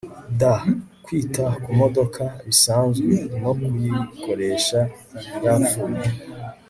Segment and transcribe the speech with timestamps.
[0.39, 0.41] d
[1.05, 4.79] Kwita ku modoka bisanzwe no kuyikoresha
[5.43, 6.07] yapfuye